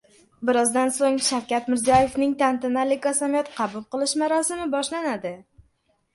Birozdan 0.49 0.93
so‘ng 0.95 1.19
Shavkat 1.27 1.67
Mirziyoyevning 1.73 2.33
tantanali 2.39 2.99
qasamyod 3.05 3.53
qabul 3.61 3.85
qilish 3.93 4.17
marosimi 4.25 4.69
boshlanadi 4.75 5.37